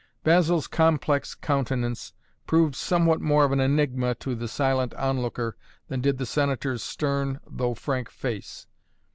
[0.23, 2.11] Basil's complex countenance
[2.47, 5.55] proved somewhat more of an enigma to the silent on looker
[5.89, 8.65] than did the Senator's stern, though frank face.